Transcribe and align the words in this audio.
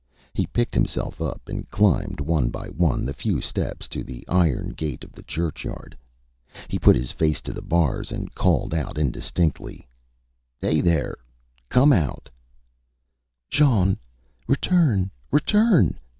He 0.33 0.47
picked 0.47 0.73
himself 0.73 1.21
up 1.21 1.47
and 1.47 1.69
climbed 1.69 2.19
one 2.21 2.49
by 2.49 2.69
one 2.69 3.05
the 3.05 3.13
few 3.13 3.39
steps 3.39 3.87
to 3.89 4.03
the 4.03 4.25
iron 4.27 4.69
gate 4.69 5.03
of 5.03 5.11
the 5.11 5.21
churchyard. 5.21 5.95
He 6.67 6.79
put 6.79 6.95
his 6.95 7.11
face 7.11 7.39
to 7.41 7.53
the 7.53 7.61
bars 7.61 8.11
and 8.11 8.33
called 8.33 8.73
out 8.73 8.97
indistinctly 8.97 9.87
ÂHey 10.59 10.81
there! 10.83 11.17
Come 11.69 11.93
out!Â 11.93 13.59
ÂJean! 13.59 13.97
Return! 14.47 15.11
Return! 15.29 15.99